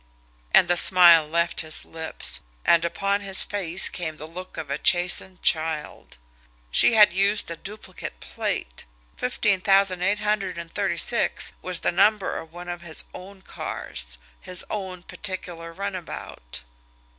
[0.51, 4.79] And the smile left his lips, and upon his face came the look of a
[4.79, 6.17] chastened child.
[6.71, 8.85] She had used a duplicate plate!
[9.15, 13.43] Fifteen thousand eight hundred and thirty six was the number of one of his own
[13.43, 16.63] cars his own particular runabout!